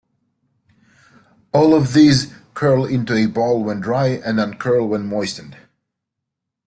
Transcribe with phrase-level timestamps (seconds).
[1.53, 5.57] All of these curl into a ball when dry and uncurl when moistened.